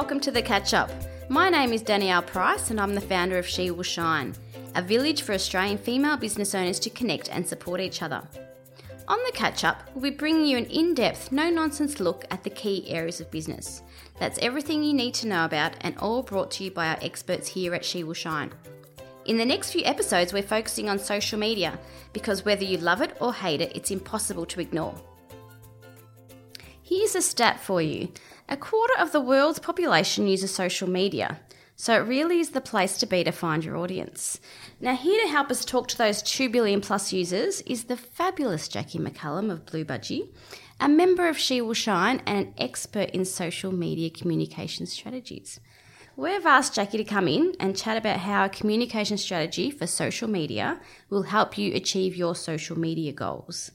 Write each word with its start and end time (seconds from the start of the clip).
welcome 0.00 0.18
to 0.18 0.30
the 0.30 0.40
catch 0.40 0.72
up. 0.72 0.90
My 1.28 1.50
name 1.50 1.74
is 1.74 1.82
Danielle 1.82 2.22
Price, 2.22 2.70
and 2.70 2.80
I'm 2.80 2.94
the 2.94 3.02
founder 3.02 3.36
of 3.36 3.46
She 3.46 3.70
Will 3.70 3.82
Shine, 3.82 4.34
a 4.74 4.80
village 4.80 5.20
for 5.20 5.34
Australian 5.34 5.76
female 5.76 6.16
business 6.16 6.54
owners 6.54 6.80
to 6.80 6.88
connect 6.88 7.28
and 7.28 7.46
support 7.46 7.82
each 7.82 8.00
other. 8.00 8.26
On 9.08 9.18
the 9.26 9.32
catch 9.34 9.62
up, 9.62 9.82
we'll 9.92 10.10
be 10.10 10.16
bringing 10.16 10.46
you 10.46 10.56
an 10.56 10.64
in 10.64 10.94
depth, 10.94 11.30
no 11.32 11.50
nonsense 11.50 12.00
look 12.00 12.24
at 12.30 12.42
the 12.42 12.48
key 12.48 12.88
areas 12.88 13.20
of 13.20 13.30
business. 13.30 13.82
That's 14.18 14.38
everything 14.38 14.82
you 14.82 14.94
need 14.94 15.12
to 15.16 15.28
know 15.28 15.44
about, 15.44 15.74
and 15.82 15.94
all 15.98 16.22
brought 16.22 16.50
to 16.52 16.64
you 16.64 16.70
by 16.70 16.88
our 16.88 16.98
experts 17.02 17.46
here 17.48 17.74
at 17.74 17.84
She 17.84 18.02
Will 18.02 18.14
Shine. 18.14 18.52
In 19.26 19.36
the 19.36 19.44
next 19.44 19.70
few 19.70 19.84
episodes, 19.84 20.32
we're 20.32 20.42
focusing 20.42 20.88
on 20.88 20.98
social 20.98 21.38
media 21.38 21.78
because 22.14 22.46
whether 22.46 22.64
you 22.64 22.78
love 22.78 23.02
it 23.02 23.18
or 23.20 23.34
hate 23.34 23.60
it, 23.60 23.76
it's 23.76 23.90
impossible 23.90 24.46
to 24.46 24.62
ignore. 24.62 24.94
Here's 26.90 27.14
a 27.14 27.22
stat 27.22 27.60
for 27.60 27.80
you 27.80 28.08
a 28.50 28.56
quarter 28.56 28.94
of 28.98 29.12
the 29.12 29.20
world's 29.20 29.60
population 29.60 30.26
uses 30.26 30.52
social 30.52 30.90
media, 30.90 31.38
so 31.76 31.94
it 31.94 32.06
really 32.06 32.40
is 32.40 32.50
the 32.50 32.60
place 32.60 32.98
to 32.98 33.06
be 33.06 33.22
to 33.22 33.30
find 33.30 33.64
your 33.64 33.76
audience. 33.76 34.40
Now, 34.80 34.96
here 34.96 35.22
to 35.22 35.30
help 35.30 35.50
us 35.52 35.64
talk 35.64 35.86
to 35.88 35.96
those 35.96 36.20
2 36.20 36.50
billion 36.50 36.80
plus 36.80 37.12
users 37.12 37.60
is 37.62 37.84
the 37.84 37.96
fabulous 37.96 38.66
Jackie 38.66 38.98
McCallum 38.98 39.52
of 39.52 39.66
Blue 39.66 39.84
Budgie, 39.84 40.30
a 40.80 40.88
member 40.88 41.28
of 41.28 41.38
She 41.38 41.60
Will 41.60 41.74
Shine 41.74 42.22
and 42.26 42.48
an 42.48 42.54
expert 42.58 43.10
in 43.10 43.24
social 43.24 43.72
media 43.72 44.10
communication 44.10 44.84
strategies. 44.84 45.60
We've 46.16 46.44
asked 46.44 46.74
Jackie 46.74 46.98
to 46.98 47.04
come 47.04 47.28
in 47.28 47.54
and 47.60 47.76
chat 47.76 47.96
about 47.96 48.18
how 48.18 48.44
a 48.44 48.48
communication 48.48 49.16
strategy 49.16 49.70
for 49.70 49.86
social 49.86 50.28
media 50.28 50.80
will 51.08 51.22
help 51.22 51.56
you 51.56 51.72
achieve 51.72 52.16
your 52.16 52.34
social 52.34 52.76
media 52.76 53.12
goals. 53.12 53.70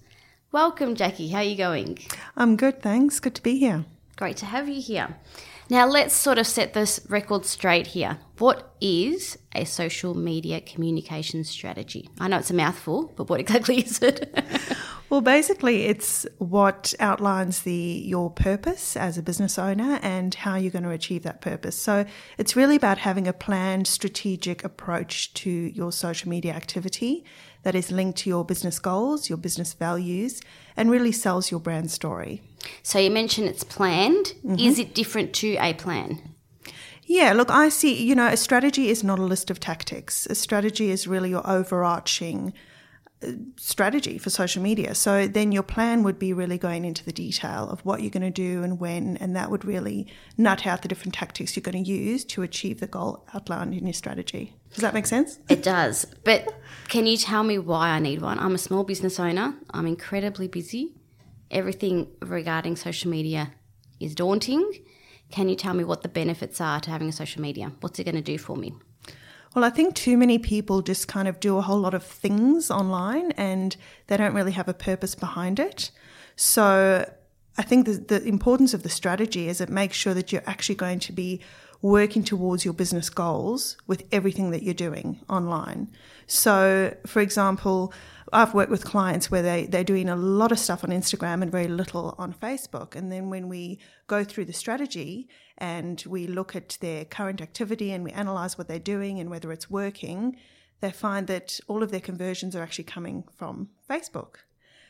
Welcome, 0.51 0.95
Jackie. 0.95 1.29
How 1.29 1.39
are 1.39 1.43
you 1.43 1.55
going? 1.55 1.97
I'm 2.35 2.57
good, 2.57 2.81
thanks. 2.81 3.21
Good 3.21 3.35
to 3.35 3.41
be 3.41 3.57
here. 3.57 3.85
Great 4.16 4.38
to 4.38 4.45
have 4.45 4.69
you 4.69 4.81
here. 4.81 5.17
Now, 5.69 5.88
let's 5.88 6.13
sort 6.13 6.38
of 6.38 6.47
set 6.47 6.73
this 6.73 7.02
record 7.09 7.45
straight 7.45 7.88
here. 7.88 8.19
What 8.38 8.75
is 8.80 9.38
a 9.53 9.66
social 9.66 10.13
media 10.13 10.61
communication 10.61 11.44
strategy? 11.44 12.09
I 12.19 12.27
know 12.27 12.38
it's 12.38 12.52
a 12.52 12.53
mouthful, 12.53 13.11
but 13.16 13.30
what 13.30 13.39
exactly 13.39 13.80
is 13.85 13.99
it? 14.02 14.31
Well, 15.09 15.21
basically, 15.21 15.83
it's 15.83 16.25
what 16.37 16.93
outlines 16.99 17.61
the 17.61 17.71
your 17.71 18.29
purpose 18.29 18.97
as 18.97 19.17
a 19.17 19.23
business 19.23 19.57
owner 19.57 19.99
and 20.01 20.33
how 20.33 20.55
you're 20.55 20.71
going 20.71 20.83
to 20.83 20.91
achieve 20.91 21.23
that 21.23 21.41
purpose. 21.41 21.75
So, 21.75 22.05
it's 22.37 22.55
really 22.55 22.75
about 22.75 22.99
having 22.99 23.27
a 23.27 23.33
planned, 23.33 23.87
strategic 23.87 24.63
approach 24.63 25.33
to 25.35 25.49
your 25.49 25.91
social 25.91 26.29
media 26.29 26.53
activity 26.53 27.25
that 27.65 27.75
is 27.75 27.91
linked 27.91 28.19
to 28.19 28.29
your 28.29 28.45
business 28.45 28.77
goals, 28.77 29.27
your 29.27 29.37
business 29.39 29.73
values, 29.73 30.39
and 30.77 30.91
really 30.91 31.11
sells 31.11 31.49
your 31.49 31.59
brand 31.59 31.89
story. 31.89 32.41
So 32.83 32.99
you 32.99 33.09
mentioned 33.09 33.47
it's 33.47 33.63
planned. 33.63 34.33
Mm-hmm. 34.45 34.59
Is 34.59 34.79
it 34.79 34.93
different 34.93 35.33
to 35.35 35.57
a 35.59 35.73
plan? 35.73 36.35
Yeah, 37.07 37.33
look, 37.33 37.49
I 37.49 37.69
see, 37.69 38.03
you 38.03 38.15
know, 38.15 38.27
a 38.27 38.37
strategy 38.37 38.89
is 38.89 39.03
not 39.03 39.19
a 39.19 39.23
list 39.23 39.51
of 39.51 39.59
tactics. 39.59 40.25
A 40.27 40.35
strategy 40.35 40.89
is 40.89 41.07
really 41.07 41.31
your 41.31 41.47
overarching 41.47 42.53
strategy 43.58 44.17
for 44.17 44.30
social 44.30 44.61
media. 44.61 44.94
So 44.94 45.27
then 45.27 45.52
your 45.52 45.63
plan 45.63 46.03
would 46.03 46.19
be 46.19 46.33
really 46.33 46.58
going 46.58 46.85
into 46.85 47.03
the 47.03 47.11
detail 47.11 47.69
of 47.69 47.83
what 47.85 48.02
you're 48.02 48.11
going 48.11 48.23
to 48.23 48.30
do 48.30 48.63
and 48.63 48.80
when, 48.80 49.17
and 49.17 49.35
that 49.35 49.49
would 49.49 49.66
really 49.66 50.07
nut 50.38 50.67
out 50.67 50.81
the 50.81 50.88
different 50.88 51.13
tactics 51.13 51.55
you're 51.55 51.61
going 51.61 51.83
to 51.83 51.91
use 51.91 52.25
to 52.25 52.41
achieve 52.41 52.80
the 52.80 52.88
goal 52.88 53.25
outlined 53.33 53.73
in 53.73 53.85
your 53.85 53.94
strategy. 53.94 54.55
Does 54.73 54.81
that 54.81 54.94
make 54.94 55.05
sense? 55.05 55.39
It 55.49 55.63
does. 55.63 56.05
But 56.23 56.53
can 56.88 57.07
you 57.07 57.17
tell 57.17 57.44
me 57.44 57.57
why 57.57 57.89
I 57.89 57.99
need 57.99 58.22
one? 58.22 58.39
I'm 58.39 58.55
a 58.55 58.59
small 58.59 58.83
business 58.83 59.19
owner, 59.19 59.55
I'm 59.72 59.88
incredibly 59.88 60.47
busy. 60.47 60.94
Everything 61.52 62.07
regarding 62.22 62.75
social 62.75 63.09
media 63.09 63.53
is 64.00 64.16
daunting. 64.16 64.69
Can 65.31 65.47
you 65.47 65.56
tell 65.56 65.73
me 65.73 65.84
what 65.84 66.01
the 66.01 66.09
benefits 66.09 66.59
are 66.59 66.79
to 66.81 66.91
having 66.91 67.09
a 67.09 67.13
social 67.13 67.41
media? 67.41 67.72
What's 67.79 68.00
it 68.00 68.03
going 68.03 68.16
to 68.16 68.22
do 68.22 68.38
for 68.38 68.56
me? 68.57 68.73
Well, 69.55 69.63
I 69.63 69.69
think 69.69 69.95
too 69.95 70.17
many 70.17 70.38
people 70.38 70.81
just 70.81 71.07
kind 71.07 71.29
of 71.29 71.39
do 71.39 71.57
a 71.57 71.61
whole 71.61 71.79
lot 71.79 71.93
of 71.93 72.03
things 72.03 72.69
online 72.69 73.31
and 73.31 73.75
they 74.07 74.17
don't 74.17 74.33
really 74.33 74.51
have 74.51 74.67
a 74.67 74.73
purpose 74.73 75.16
behind 75.16 75.61
it. 75.61 75.91
So 76.35 77.09
I 77.57 77.61
think 77.61 77.85
the, 77.85 77.94
the 77.94 78.23
importance 78.27 78.73
of 78.73 78.83
the 78.83 78.89
strategy 78.89 79.47
is 79.47 79.61
it 79.61 79.69
makes 79.69 79.95
sure 79.95 80.13
that 80.13 80.33
you're 80.33 80.44
actually 80.45 80.75
going 80.75 80.99
to 80.99 81.13
be 81.13 81.39
working 81.81 82.21
towards 82.21 82.65
your 82.65 82.73
business 82.73 83.09
goals 83.09 83.77
with 83.88 84.03
everything 84.11 84.51
that 84.51 84.61
you're 84.61 84.73
doing 84.73 85.21
online. 85.29 85.89
So, 86.27 86.94
for 87.05 87.21
example, 87.21 87.94
I've 88.35 88.53
worked 88.53 88.69
with 88.69 88.84
clients 88.84 89.31
where 89.31 89.41
they, 89.41 89.66
they're 89.66 89.85
doing 89.85 90.09
a 90.09 90.16
lot 90.16 90.51
of 90.51 90.59
stuff 90.59 90.84
on 90.84 90.90
Instagram 90.90 91.41
and 91.41 91.50
very 91.50 91.69
little 91.69 92.16
on 92.18 92.34
Facebook. 92.34 92.94
And 92.94 93.09
then 93.09 93.29
when 93.29 93.47
we 93.47 93.79
go 94.07 94.25
through 94.25 94.46
the 94.46 94.53
strategy 94.53 95.29
and 95.57 96.03
we 96.06 96.28
look 96.28 96.53
at 96.53 96.78
their 96.81 97.06
current 97.06 97.40
activity 97.40 97.91
and 97.91 98.03
we 98.03 98.12
analyze 98.12 98.57
what 98.57 98.68
they're 98.68 98.78
doing 98.78 99.19
and 99.19 99.29
whether 99.29 99.53
it's 99.53 99.69
working, 99.69 100.35
they 100.81 100.91
find 100.91 101.28
that 101.28 101.59
all 101.68 101.81
of 101.81 101.91
their 101.91 102.01
conversions 102.01 102.57
are 102.57 102.62
actually 102.62 102.84
coming 102.84 103.24
from 103.38 103.69
Facebook. 103.90 104.35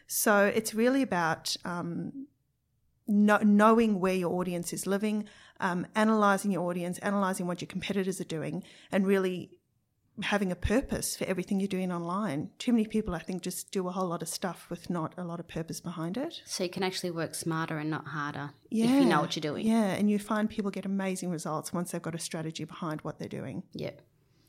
So 0.07 0.45
it's 0.45 0.73
really 0.73 1.03
about 1.03 1.55
um, 1.65 2.27
knowing 3.07 3.99
where 3.99 4.15
your 4.15 4.33
audience 4.33 4.73
is 4.73 4.87
living, 4.87 5.25
um, 5.59 5.85
analyzing 5.95 6.51
your 6.51 6.67
audience, 6.67 6.97
analyzing 6.99 7.45
what 7.45 7.61
your 7.61 7.67
competitors 7.67 8.19
are 8.19 8.25
doing, 8.25 8.63
and 8.91 9.05
really 9.05 9.51
having 10.23 10.51
a 10.51 10.55
purpose 10.55 11.15
for 11.15 11.25
everything 11.25 11.59
you're 11.59 11.67
doing 11.67 11.91
online. 11.91 12.49
Too 12.57 12.71
many 12.71 12.85
people, 12.85 13.13
I 13.13 13.19
think, 13.19 13.41
just 13.41 13.71
do 13.71 13.87
a 13.87 13.91
whole 13.91 14.07
lot 14.07 14.21
of 14.21 14.29
stuff 14.29 14.67
with 14.69 14.89
not 14.89 15.13
a 15.17 15.23
lot 15.23 15.39
of 15.39 15.47
purpose 15.47 15.81
behind 15.81 16.17
it. 16.17 16.41
So 16.45 16.63
you 16.63 16.69
can 16.69 16.83
actually 16.83 17.11
work 17.11 17.35
smarter 17.35 17.77
and 17.77 17.89
not 17.89 18.07
harder 18.07 18.51
yeah, 18.69 18.85
if 18.85 18.91
you 18.91 19.05
know 19.05 19.21
what 19.21 19.35
you're 19.35 19.41
doing. 19.41 19.67
Yeah, 19.67 19.93
and 19.93 20.09
you 20.09 20.19
find 20.19 20.49
people 20.49 20.71
get 20.71 20.85
amazing 20.85 21.29
results 21.31 21.73
once 21.73 21.91
they've 21.91 22.01
got 22.01 22.15
a 22.15 22.19
strategy 22.19 22.63
behind 22.63 23.01
what 23.01 23.19
they're 23.19 23.27
doing. 23.27 23.63
Yep. 23.73 24.01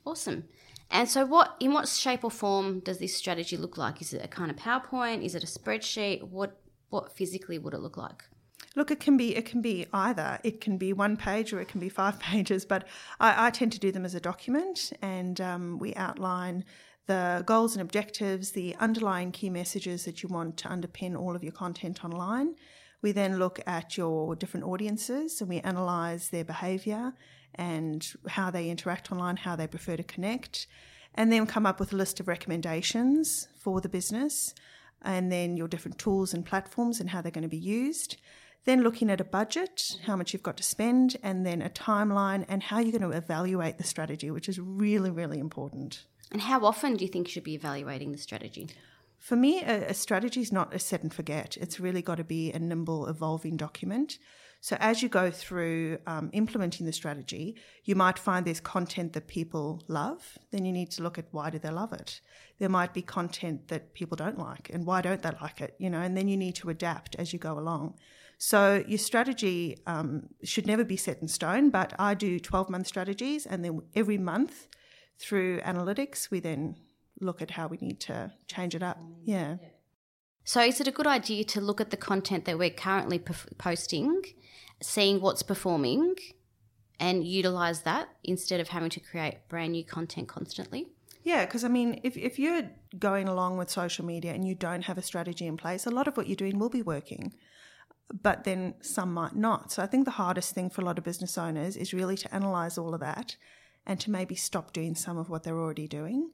Awesome. 0.05 0.44
And 0.91 1.09
so 1.09 1.26
what 1.26 1.56
in 1.59 1.72
what 1.72 1.88
shape 1.88 2.22
or 2.22 2.31
form 2.31 2.81
does 2.81 2.99
this 2.99 3.16
strategy 3.16 3.56
look 3.56 3.76
like? 3.76 4.00
Is 4.00 4.12
it 4.12 4.25
a 4.25 4.28
kind 4.28 4.50
of 4.50 4.56
PowerPoint? 4.56 5.25
Is 5.25 5.34
it 5.34 5.43
a 5.43 5.47
spreadsheet? 5.47 6.22
What 6.22 6.60
what 6.91 7.16
physically 7.16 7.59
would 7.59 7.75
it 7.75 7.81
look 7.81 7.97
like? 7.97 8.22
Look, 8.76 8.91
it 8.91 9.00
can 9.00 9.16
be 9.16 9.34
it 9.34 9.47
can 9.47 9.62
be 9.62 9.87
either. 9.92 10.38
It 10.44 10.60
can 10.60 10.76
be 10.76 10.92
one 10.92 11.16
page 11.16 11.53
or 11.53 11.60
it 11.60 11.69
can 11.69 11.81
be 11.81 11.88
five 11.88 12.20
pages. 12.31 12.64
But 12.64 12.87
I, 13.19 13.47
I 13.47 13.50
tend 13.50 13.72
to 13.72 13.81
do 13.81 13.91
them 13.91 14.04
as 14.04 14.14
a 14.14 14.20
document, 14.20 14.92
and 15.03 15.41
um, 15.41 15.78
we 15.78 15.94
outline 15.94 16.64
the 17.06 17.42
goals 17.47 17.75
and 17.75 17.82
objectives, 17.82 18.50
the 18.50 18.76
underlying 18.78 19.32
key 19.32 19.48
messages 19.48 20.04
that 20.04 20.22
you 20.22 20.28
want 20.28 20.56
to 20.59 20.69
underpin 20.69 21.16
all 21.16 21.34
of 21.34 21.42
your 21.42 21.53
content 21.53 22.04
online. 22.04 22.54
We 23.00 23.12
then 23.12 23.38
look 23.38 23.60
at 23.66 23.97
your 23.97 24.34
different 24.34 24.66
audiences 24.66 25.41
and 25.41 25.48
we 25.48 25.60
analyze 25.60 26.31
their 26.31 26.44
behavior 26.44 27.12
and 27.54 28.04
how 28.26 28.50
they 28.50 28.69
interact 28.69 29.12
online, 29.12 29.37
how 29.37 29.54
they 29.54 29.69
prefer 29.69 29.97
to 29.97 30.03
connect, 30.03 30.66
and 31.14 31.31
then 31.31 31.47
come 31.47 31.64
up 31.64 31.78
with 31.78 31.93
a 31.93 31.97
list 31.97 32.19
of 32.19 32.26
recommendations 32.26 33.47
for 33.56 33.81
the 33.81 33.88
business 33.88 34.53
and 35.03 35.31
then 35.31 35.56
your 35.56 35.69
different 35.69 35.98
tools 35.98 36.34
and 36.34 36.44
platforms 36.44 36.98
and 36.98 37.10
how 37.10 37.20
they're 37.20 37.31
going 37.31 37.43
to 37.43 37.48
be 37.48 37.56
used. 37.56 38.16
Then 38.66 38.82
looking 38.82 39.10
at 39.10 39.21
a 39.21 39.25
budget, 39.25 39.97
how 40.06 40.16
much 40.16 40.32
you've 40.32 40.43
got 40.43 40.56
to 40.56 40.62
spend, 40.62 41.16
and 41.22 41.47
then 41.47 41.62
a 41.62 41.71
timeline 41.71 42.44
and 42.49 42.65
how 42.65 42.81
you're 42.81 42.99
going 42.99 43.10
to 43.10 43.16
evaluate 43.16 43.78
the 43.78 43.84
strategy, 43.84 44.31
which 44.31 44.49
is 44.49 44.59
really, 44.59 45.10
really 45.10 45.38
important. 45.38 46.03
And 46.32 46.43
how 46.43 46.65
often 46.65 46.97
do 46.97 47.05
you 47.05 47.10
think 47.10 47.28
you 47.28 47.32
should 47.32 47.44
be 47.44 47.55
evaluating 47.55 48.10
the 48.10 48.19
strategy? 48.19 48.69
For 49.19 49.37
me, 49.37 49.62
a, 49.62 49.91
a 49.91 49.94
strategy 49.94 50.41
is 50.41 50.50
not 50.50 50.75
a 50.75 50.81
set 50.81 51.03
and 51.05 51.15
forget. 51.15 51.56
It's 51.56 51.78
really 51.78 52.03
got 52.03 52.16
to 52.16 52.25
be 52.25 52.53
a 52.53 52.59
nimble, 52.59 53.06
evolving 53.06 53.56
document. 53.56 54.19
So 54.60 54.76
as 54.81 55.00
you 55.00 55.09
go 55.09 55.31
through 55.31 55.99
um, 56.09 56.31
implementing 56.32 56.87
the 56.87 56.93
strategy, 56.93 57.55
you 57.84 57.94
might 57.94 58.19
find 58.19 58.44
there's 58.44 58.59
content 58.59 59.12
that 59.12 59.28
people 59.28 59.84
love. 59.87 60.38
Then 60.50 60.65
you 60.65 60.72
need 60.72 60.91
to 60.93 61.05
look 61.05 61.19
at 61.19 61.26
why 61.31 61.50
do 61.50 61.60
they 61.60 61.71
love 61.71 61.93
it. 61.93 62.21
There 62.58 62.69
might 62.69 62.93
be 62.93 63.02
content 63.02 63.69
that 63.69 63.94
people 63.94 64.17
don't 64.17 64.38
like, 64.38 64.70
and 64.73 64.85
why 64.85 65.02
don't 65.02 65.23
they 65.23 65.31
like 65.41 65.61
it? 65.61 65.76
You 65.79 65.91
know, 65.91 66.00
and 66.00 66.17
then 66.17 66.26
you 66.26 66.37
need 66.37 66.56
to 66.56 66.70
adapt 66.70 67.14
as 67.14 67.32
you 67.32 67.38
go 67.38 67.56
along. 67.56 67.94
So 68.38 68.85
your 68.87 68.99
strategy 68.99 69.79
um, 69.87 70.29
should 70.43 70.67
never 70.67 70.85
be 70.85 70.97
set 70.97 71.23
in 71.23 71.29
stone, 71.29 71.71
but 71.71 71.94
I 71.99 72.15
do 72.15 72.38
12 72.38 72.69
month 72.69 72.87
strategies, 72.87 73.47
and 73.47 73.65
then 73.65 73.81
every 73.94 74.19
month 74.19 74.69
through 75.19 75.61
analytics, 75.61 76.31
we 76.31 76.41
then 76.41 76.77
look 77.21 77.41
at 77.41 77.53
how 77.53 77.67
we 77.67 77.79
need 77.81 78.00
to 78.00 78.33
change 78.47 78.75
it 78.75 78.83
up. 78.83 78.99
Yeah. 79.25 79.56
So, 80.44 80.61
is 80.61 80.81
it 80.81 80.87
a 80.87 80.93
good 80.93 81.06
idea 81.06 81.44
to 81.44 81.61
look 81.61 81.81
at 81.81 81.91
the 81.91 81.97
content 81.97 82.44
that 82.44 82.59
we're 82.59 82.71
currently 82.71 83.19
posting, 83.19 84.23
seeing 84.82 85.21
what's 85.21 85.43
performing, 85.43 86.15
and 87.00 87.27
utilize 87.27 87.82
that 87.82 88.09
instead 88.23 88.61
of 88.61 88.69
having 88.69 88.91
to 88.91 89.00
create 89.00 89.49
brand 89.49 89.73
new 89.73 89.85
content 89.85 90.29
constantly? 90.29 90.89
Yeah, 91.25 91.47
because 91.47 91.65
I 91.65 91.69
mean, 91.69 92.00
if, 92.05 92.17
if 92.17 92.39
you're 92.39 92.71
going 92.99 93.29
along 93.29 93.56
with 93.56 93.71
social 93.71 94.05
media 94.05 94.32
and 94.32 94.47
you 94.47 94.55
don't 94.55 94.82
have 94.82 94.99
a 94.99 95.03
strategy 95.03 95.47
in 95.47 95.56
place, 95.56 95.87
a 95.87 95.91
lot 95.91 96.06
of 96.06 96.17
what 96.17 96.29
you're 96.29 96.37
doing 96.37 96.59
will 96.59 96.69
be 96.69 96.82
working 96.82 97.32
but 98.12 98.44
then 98.44 98.75
some 98.81 99.12
might 99.12 99.35
not. 99.35 99.73
So 99.73 99.82
I 99.82 99.87
think 99.87 100.05
the 100.05 100.12
hardest 100.12 100.55
thing 100.55 100.70
for 100.70 100.81
a 100.81 100.85
lot 100.85 100.99
of 100.99 101.05
business 101.05 101.37
owners 101.37 101.76
is 101.76 101.93
really 101.93 102.17
to 102.19 102.35
analyze 102.35 102.79
all 102.79 102.94
of 102.94 103.00
that 103.00 103.37
and 103.87 103.99
to 104.00 104.11
maybe 104.11 104.35
stop 104.35 104.73
doing 104.73 104.94
some 104.94 105.17
of 105.17 105.29
what 105.29 105.43
they're 105.43 105.58
already 105.58 105.88
doing. 105.88 106.31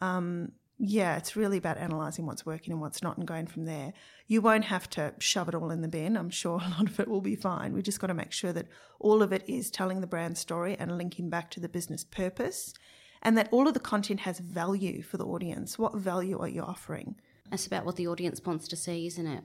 Um, 0.00 0.52
yeah, 0.78 1.16
it's 1.16 1.36
really 1.36 1.58
about 1.58 1.78
analysing 1.78 2.26
what's 2.26 2.44
working 2.44 2.72
and 2.72 2.80
what's 2.80 3.02
not 3.02 3.16
and 3.16 3.26
going 3.26 3.46
from 3.46 3.66
there. 3.66 3.92
You 4.26 4.40
won't 4.40 4.64
have 4.64 4.90
to 4.90 5.14
shove 5.20 5.48
it 5.48 5.54
all 5.54 5.70
in 5.70 5.80
the 5.80 5.88
bin. 5.88 6.16
I'm 6.16 6.30
sure 6.30 6.60
a 6.64 6.70
lot 6.70 6.88
of 6.88 6.98
it 6.98 7.08
will 7.08 7.20
be 7.20 7.36
fine. 7.36 7.72
We 7.72 7.82
just 7.82 8.00
got 8.00 8.08
to 8.08 8.14
make 8.14 8.32
sure 8.32 8.52
that 8.52 8.66
all 8.98 9.22
of 9.22 9.32
it 9.32 9.44
is 9.48 9.70
telling 9.70 10.00
the 10.00 10.06
brand 10.08 10.38
story 10.38 10.76
and 10.78 10.98
linking 10.98 11.30
back 11.30 11.50
to 11.52 11.60
the 11.60 11.68
business 11.68 12.02
purpose 12.02 12.74
and 13.22 13.38
that 13.38 13.48
all 13.52 13.68
of 13.68 13.74
the 13.74 13.80
content 13.80 14.20
has 14.20 14.40
value 14.40 15.02
for 15.02 15.18
the 15.18 15.26
audience. 15.26 15.78
What 15.78 15.94
value 15.94 16.38
are 16.40 16.48
you 16.48 16.62
offering? 16.62 17.14
It's 17.52 17.66
about 17.66 17.84
what 17.84 17.96
the 17.96 18.08
audience 18.08 18.40
wants 18.44 18.66
to 18.68 18.76
see, 18.76 19.06
isn't 19.06 19.26
it? 19.26 19.44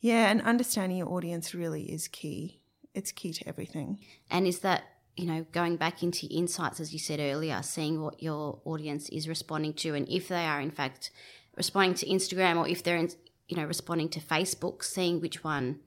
Yeah, 0.00 0.30
and 0.30 0.42
understanding 0.42 0.98
your 0.98 1.08
audience 1.08 1.54
really 1.54 1.84
is 1.84 2.08
key. 2.08 2.60
It's 2.94 3.12
key 3.12 3.32
to 3.34 3.48
everything. 3.48 4.00
And 4.30 4.46
is 4.46 4.60
that 4.60 4.84
you 5.16 5.26
know, 5.26 5.46
going 5.50 5.76
back 5.76 6.02
into 6.02 6.26
insights, 6.26 6.78
as 6.78 6.92
you 6.92 6.98
said 6.98 7.20
earlier, 7.20 7.62
seeing 7.62 8.02
what 8.02 8.22
your 8.22 8.60
audience 8.64 9.08
is 9.08 9.28
responding 9.28 9.72
to, 9.72 9.94
and 9.94 10.06
if 10.08 10.28
they 10.28 10.44
are 10.44 10.60
in 10.60 10.70
fact 10.70 11.10
responding 11.56 11.94
to 11.94 12.06
Instagram 12.06 12.58
or 12.58 12.68
if 12.68 12.82
they're, 12.82 12.98
in, 12.98 13.10
you 13.48 13.56
know, 13.56 13.64
responding 13.64 14.10
to 14.10 14.20
Facebook, 14.20 14.84
seeing 14.84 15.20
which 15.20 15.42
one 15.42 15.80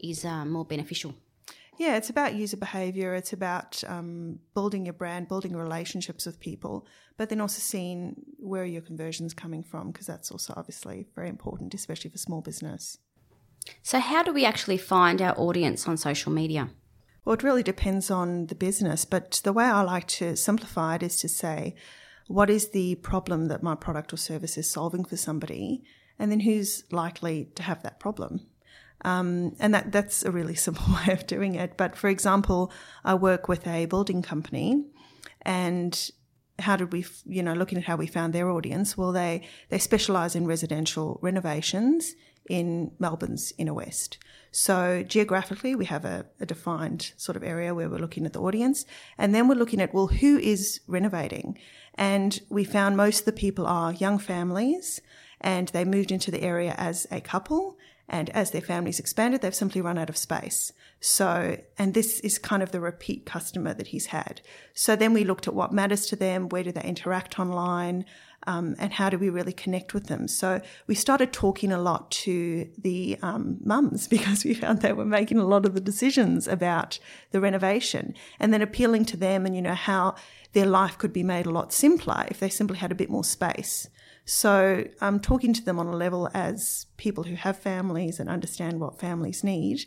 is 0.00 0.24
um, 0.24 0.50
more 0.50 0.64
beneficial. 0.64 1.14
Yeah, 1.78 1.96
it's 1.96 2.10
about 2.10 2.34
user 2.34 2.56
behavior. 2.56 3.14
It's 3.14 3.32
about 3.32 3.84
um, 3.86 4.40
building 4.54 4.86
your 4.86 4.94
brand, 4.94 5.28
building 5.28 5.54
relationships 5.54 6.26
with 6.26 6.40
people, 6.40 6.86
but 7.18 7.28
then 7.28 7.40
also 7.40 7.60
seeing 7.60 8.16
where 8.38 8.64
your 8.64 8.80
conversions 8.80 9.34
coming 9.34 9.62
from, 9.62 9.92
because 9.92 10.06
that's 10.06 10.30
also 10.30 10.54
obviously 10.56 11.06
very 11.14 11.28
important, 11.28 11.74
especially 11.74 12.10
for 12.10 12.18
small 12.18 12.40
business. 12.40 12.98
So, 13.82 13.98
how 13.98 14.22
do 14.22 14.32
we 14.32 14.44
actually 14.44 14.78
find 14.78 15.20
our 15.20 15.38
audience 15.38 15.88
on 15.88 15.96
social 15.96 16.32
media? 16.32 16.70
Well, 17.24 17.34
it 17.34 17.42
really 17.42 17.64
depends 17.64 18.10
on 18.10 18.46
the 18.46 18.54
business, 18.54 19.04
but 19.04 19.40
the 19.42 19.52
way 19.52 19.64
I 19.64 19.82
like 19.82 20.06
to 20.08 20.36
simplify 20.36 20.94
it 20.94 21.02
is 21.02 21.16
to 21.20 21.28
say, 21.28 21.74
what 22.28 22.50
is 22.50 22.70
the 22.70 22.94
problem 22.96 23.46
that 23.46 23.62
my 23.62 23.74
product 23.74 24.12
or 24.12 24.16
service 24.16 24.56
is 24.56 24.70
solving 24.70 25.04
for 25.04 25.16
somebody? 25.16 25.82
And 26.18 26.30
then 26.30 26.40
who's 26.40 26.84
likely 26.90 27.48
to 27.56 27.62
have 27.62 27.82
that 27.82 28.00
problem? 28.00 28.46
Um, 29.04 29.54
and 29.58 29.74
that, 29.74 29.92
that's 29.92 30.24
a 30.24 30.30
really 30.30 30.54
simple 30.66 30.86
way 30.94 31.12
of 31.12 31.26
doing 31.26 31.54
it. 31.54 31.76
But 31.76 31.96
for 31.96 32.08
example, 32.08 32.72
I 33.04 33.14
work 33.14 33.48
with 33.48 33.66
a 33.66 33.86
building 33.86 34.22
company 34.22 34.84
and 35.42 36.10
how 36.58 36.76
did 36.76 36.92
we, 36.92 37.04
you 37.26 37.42
know, 37.42 37.52
looking 37.52 37.78
at 37.78 37.84
how 37.84 37.96
we 37.96 38.06
found 38.06 38.32
their 38.32 38.50
audience? 38.50 38.96
Well, 38.96 39.12
they, 39.12 39.42
they 39.68 39.78
specialize 39.78 40.34
in 40.34 40.46
residential 40.46 41.18
renovations 41.22 42.14
in 42.48 42.92
Melbourne's 42.98 43.52
inner 43.58 43.74
west. 43.74 44.18
So 44.50 45.02
geographically, 45.06 45.74
we 45.74 45.84
have 45.84 46.04
a, 46.04 46.26
a, 46.40 46.46
defined 46.46 47.12
sort 47.18 47.36
of 47.36 47.42
area 47.42 47.74
where 47.74 47.90
we're 47.90 47.98
looking 47.98 48.24
at 48.24 48.32
the 48.32 48.40
audience. 48.40 48.86
And 49.18 49.34
then 49.34 49.48
we're 49.48 49.54
looking 49.54 49.82
at, 49.82 49.92
well, 49.92 50.06
who 50.06 50.38
is 50.38 50.80
renovating? 50.86 51.58
And 51.94 52.40
we 52.48 52.64
found 52.64 52.96
most 52.96 53.20
of 53.20 53.24
the 53.26 53.32
people 53.32 53.66
are 53.66 53.92
young 53.92 54.18
families 54.18 55.00
and 55.42 55.68
they 55.68 55.84
moved 55.84 56.10
into 56.10 56.30
the 56.30 56.42
area 56.42 56.74
as 56.78 57.06
a 57.10 57.20
couple. 57.20 57.76
And 58.08 58.30
as 58.30 58.52
their 58.52 58.62
families 58.62 59.00
expanded, 59.00 59.42
they've 59.42 59.54
simply 59.54 59.80
run 59.80 59.98
out 59.98 60.08
of 60.08 60.16
space. 60.16 60.72
So, 61.00 61.58
and 61.76 61.92
this 61.92 62.20
is 62.20 62.38
kind 62.38 62.62
of 62.62 62.70
the 62.70 62.80
repeat 62.80 63.26
customer 63.26 63.74
that 63.74 63.88
he's 63.88 64.06
had. 64.06 64.40
So 64.74 64.96
then 64.96 65.12
we 65.12 65.24
looked 65.24 65.48
at 65.48 65.54
what 65.54 65.72
matters 65.72 66.06
to 66.06 66.16
them, 66.16 66.48
where 66.48 66.62
do 66.62 66.72
they 66.72 66.82
interact 66.82 67.38
online, 67.38 68.06
um, 68.46 68.76
and 68.78 68.92
how 68.92 69.10
do 69.10 69.18
we 69.18 69.28
really 69.28 69.52
connect 69.52 69.94
with 69.94 70.06
them? 70.06 70.28
So 70.28 70.60
we 70.86 70.94
started 70.94 71.32
talking 71.32 71.72
a 71.72 71.80
lot 71.80 72.10
to 72.12 72.68
the 72.78 73.18
um, 73.22 73.58
mums 73.64 74.06
because 74.16 74.44
we 74.44 74.54
found 74.54 74.80
they 74.80 74.92
were 74.92 75.04
making 75.04 75.38
a 75.38 75.46
lot 75.46 75.66
of 75.66 75.74
the 75.74 75.80
decisions 75.80 76.46
about 76.46 76.98
the 77.30 77.40
renovation 77.40 78.14
and 78.38 78.52
then 78.52 78.62
appealing 78.62 79.04
to 79.06 79.16
them 79.16 79.46
and, 79.46 79.54
you 79.54 79.62
know, 79.62 79.74
how 79.74 80.14
their 80.52 80.66
life 80.66 80.96
could 80.98 81.12
be 81.12 81.22
made 81.22 81.46
a 81.46 81.50
lot 81.50 81.72
simpler 81.72 82.24
if 82.28 82.40
they 82.40 82.48
simply 82.48 82.78
had 82.78 82.92
a 82.92 82.96
bit 82.96 83.10
more 83.10 83.24
space. 83.24 83.88
So 84.24 84.84
I'm 85.00 85.14
um, 85.14 85.20
talking 85.20 85.52
to 85.52 85.64
them 85.64 85.78
on 85.78 85.86
a 85.86 85.96
level 85.96 86.28
as 86.34 86.86
people 86.96 87.24
who 87.24 87.36
have 87.36 87.56
families 87.56 88.18
and 88.18 88.28
understand 88.28 88.80
what 88.80 88.98
families 88.98 89.44
need. 89.44 89.82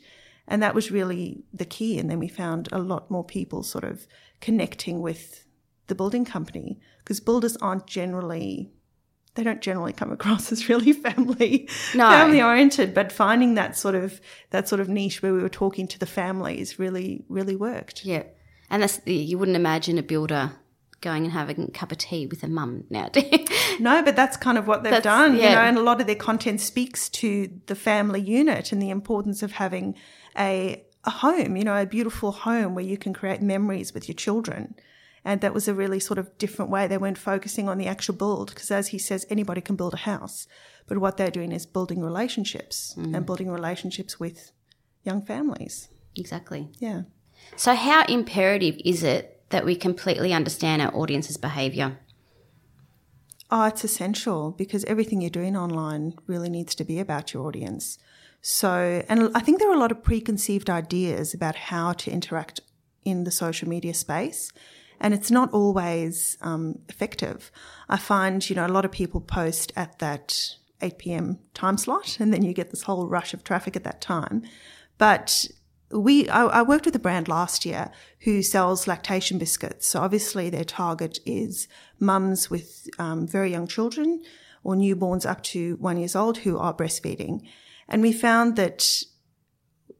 And 0.48 0.64
that 0.64 0.74
was 0.74 0.92
really 0.92 1.44
the 1.54 1.66
key. 1.66 2.00
And 2.00 2.10
then 2.10 2.20
we 2.20 2.30
found 2.30 2.70
a 2.72 2.80
lot 2.80 3.12
more 3.12 3.24
people 3.24 3.64
sort 3.64 3.84
of 3.84 4.08
connecting 4.40 5.02
with 5.02 5.46
the 5.90 5.96
building 5.96 6.24
company 6.24 6.80
because 7.00 7.20
builders 7.20 7.58
aren't 7.58 7.86
generally 7.86 8.72
they 9.36 9.44
don't 9.44 9.62
generally 9.62 9.94
come 9.94 10.12
across 10.12 10.52
as 10.52 10.70
really 10.70 10.94
family 10.94 11.68
no. 11.94 12.10
family 12.10 12.42
oriented 12.42 12.94
but 12.94 13.12
finding 13.12 13.56
that 13.56 13.78
sort 13.78 13.96
of 13.96 14.22
that 14.52 14.68
sort 14.68 14.80
of 14.80 14.88
niche 14.88 15.22
where 15.22 15.34
we 15.34 15.42
were 15.42 15.50
talking 15.50 15.88
to 15.88 16.00
the 16.00 16.06
families 16.06 16.80
really 16.80 17.24
really 17.28 17.56
worked 17.56 18.06
yeah 18.06 18.24
and 18.70 18.82
that's 18.84 19.00
you 19.06 19.38
wouldn't 19.38 19.58
imagine 19.58 19.98
a 19.98 20.04
builder 20.04 20.52
going 21.02 21.24
and 21.24 21.32
having 21.32 21.64
a 21.64 21.72
cup 21.72 21.92
of 21.92 21.98
tea 21.98 22.28
with 22.28 22.44
a 22.44 22.48
mum 22.48 22.84
nowadays 22.90 23.48
no 23.80 24.02
but 24.04 24.16
that's 24.16 24.36
kind 24.36 24.58
of 24.58 24.68
what 24.68 24.84
they've 24.84 24.92
that's, 24.92 25.04
done 25.04 25.38
yeah. 25.38 25.50
you 25.50 25.56
know 25.56 25.62
and 25.62 25.78
a 25.78 25.82
lot 25.82 26.02
of 26.02 26.08
their 26.08 26.16
content 26.16 26.60
speaks 26.60 27.10
to 27.10 27.50
the 27.68 27.76
family 27.76 28.20
unit 28.20 28.72
and 28.72 28.82
the 28.82 28.90
importance 28.90 29.42
of 29.42 29.54
having 29.54 29.96
a 30.38 30.84
a 31.06 31.10
home 31.10 31.56
you 31.56 31.64
know 31.64 31.82
a 31.82 31.86
beautiful 31.86 32.32
home 32.32 32.76
where 32.76 32.84
you 32.84 32.98
can 32.98 33.14
create 33.14 33.42
memories 33.42 33.94
with 33.94 34.10
your 34.10 34.16
children 34.16 34.76
and 35.30 35.42
that 35.42 35.54
was 35.54 35.68
a 35.68 35.76
really 35.76 36.00
sort 36.00 36.18
of 36.18 36.36
different 36.40 36.72
way. 36.72 36.88
They 36.88 36.98
weren't 36.98 37.16
focusing 37.16 37.70
on 37.70 37.78
the 37.78 37.86
actual 37.86 38.16
build 38.16 38.50
because, 38.50 38.72
as 38.72 38.88
he 38.88 38.98
says, 38.98 39.28
anybody 39.30 39.62
can 39.62 39.76
build 39.76 39.94
a 39.94 39.98
house. 39.98 40.48
But 40.88 40.98
what 40.98 41.18
they're 41.18 41.30
doing 41.30 41.52
is 41.52 41.68
building 41.68 42.02
relationships 42.02 42.96
mm. 42.98 43.16
and 43.16 43.28
building 43.28 43.52
relationships 43.52 44.20
with 44.20 44.52
young 45.04 45.22
families. 45.22 45.88
Exactly. 46.16 46.70
Yeah. 46.80 47.04
So, 47.56 47.76
how 47.76 48.06
imperative 48.06 48.78
is 48.84 49.04
it 49.04 49.44
that 49.52 49.66
we 49.66 49.76
completely 49.76 50.34
understand 50.34 50.82
our 50.82 50.92
audience's 50.96 51.38
behaviour? 51.38 52.00
Oh, 53.52 53.66
it's 53.66 53.84
essential 53.84 54.50
because 54.50 54.84
everything 54.86 55.22
you're 55.22 55.30
doing 55.30 55.56
online 55.56 56.16
really 56.26 56.50
needs 56.50 56.74
to 56.74 56.84
be 56.84 56.98
about 56.98 57.36
your 57.36 57.46
audience. 57.46 58.00
So, 58.42 59.04
and 59.08 59.30
I 59.36 59.42
think 59.42 59.60
there 59.60 59.70
are 59.70 59.76
a 59.76 59.80
lot 59.80 59.92
of 59.92 60.02
preconceived 60.02 60.72
ideas 60.72 61.36
about 61.36 61.56
how 61.56 61.94
to 61.94 62.10
interact 62.10 62.62
in 63.06 63.26
the 63.26 63.32
social 63.32 63.70
media 63.70 63.94
space 63.94 64.52
and 65.00 65.14
it's 65.14 65.32
not 65.32 65.52
always 65.54 66.38
um, 66.42 66.80
effective. 66.90 67.52
I 67.88 67.98
find, 67.98 68.48
you 68.50 68.56
know, 68.56 68.66
a 68.66 68.68
lot 68.68 68.86
of 68.86 68.92
people 68.92 69.22
post 69.22 69.72
at 69.76 70.00
that 70.00 70.56
8 70.82 70.98
p.m. 70.98 71.40
time 71.54 71.78
slot, 71.78 72.18
and 72.20 72.34
then 72.34 72.44
you 72.44 72.54
get 72.54 72.70
this 72.70 72.84
whole 72.84 73.08
rush 73.08 73.34
of 73.34 73.44
traffic 73.44 73.76
at 73.76 73.84
that 73.84 74.02
time. 74.02 74.44
But 74.98 75.48
we, 75.92 76.30
I, 76.30 76.46
I 76.46 76.62
worked 76.62 76.86
with 76.86 76.96
a 76.96 77.00
brand 77.00 77.28
last 77.28 77.66
year 77.66 77.92
who 78.20 78.42
sells 78.42 78.88
lactation 78.88 79.38
biscuits. 79.38 79.88
So 79.88 80.02
obviously 80.02 80.50
their 80.50 80.64
target 80.64 81.20
is 81.26 81.68
mums 82.00 82.50
with 82.50 82.88
um, 83.00 83.28
very 83.28 83.52
young 83.52 83.68
children 83.68 84.22
or 84.64 84.76
newborns 84.76 85.30
up 85.30 85.42
to 85.42 85.76
one 85.78 85.98
years 85.98 86.16
old 86.16 86.40
who 86.40 86.58
are 86.60 86.74
breastfeeding. 86.74 87.42
And 87.88 88.02
we 88.02 88.14
found 88.14 88.56
that 88.58 89.04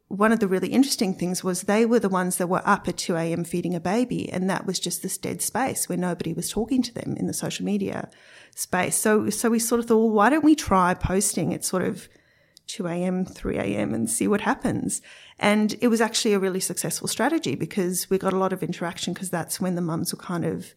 one 0.10 0.32
of 0.32 0.40
the 0.40 0.48
really 0.48 0.70
interesting 0.70 1.14
things 1.14 1.44
was 1.44 1.62
they 1.62 1.86
were 1.86 2.00
the 2.00 2.10
ones 2.10 2.38
that 2.38 2.48
were 2.48 2.68
up 2.68 2.88
at 2.88 2.98
2 2.98 3.16
a.m. 3.16 3.44
feeding 3.44 3.76
a 3.76 3.80
baby, 3.80 4.30
and 4.32 4.50
that 4.50 4.66
was 4.66 4.80
just 4.80 5.04
this 5.04 5.20
dead 5.20 5.42
space 5.42 5.88
where 5.88 5.98
nobody 5.98 6.34
was 6.34 6.50
talking 6.50 6.82
to 6.82 6.94
them 6.94 7.16
in 7.18 7.28
the 7.28 7.34
social 7.34 7.64
media 7.64 8.10
space. 8.56 8.98
So, 8.98 9.30
so 9.30 9.52
we 9.52 9.60
sort 9.60 9.80
of 9.80 9.86
thought, 9.86 10.00
well, 10.00 10.10
why 10.10 10.32
don't 10.32 10.44
we 10.44 10.56
try 10.56 10.96
posting 10.96 11.54
at 11.54 11.64
sort 11.64 11.84
of 11.84 12.10
2 12.66 12.88
a.m., 12.88 13.24
3 13.24 13.58
a.m. 13.58 13.94
and 13.94 14.10
see 14.10 14.28
what 14.28 14.42
happens? 14.42 15.04
And 15.38 15.76
it 15.80 15.90
was 15.90 16.02
actually 16.02 16.34
a 16.34 16.40
really 16.40 16.60
successful 16.60 17.08
strategy 17.08 17.54
because 17.54 18.10
we 18.10 18.18
got 18.18 18.34
a 18.34 18.38
lot 18.38 18.52
of 18.52 18.64
interaction 18.64 19.14
because 19.14 19.30
that's 19.30 19.62
when 19.62 19.76
the 19.76 19.82
mums 19.82 20.12
were 20.12 20.20
kind 20.20 20.44
of 20.44 20.74